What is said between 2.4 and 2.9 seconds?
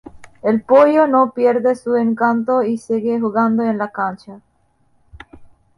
y